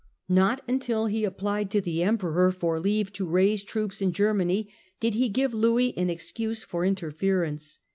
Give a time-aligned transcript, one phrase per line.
[0.29, 4.73] Not until he ap plied to the Emperor for leave to raise troops in Germany
[4.99, 7.77] did he give Louis an excuse for interference.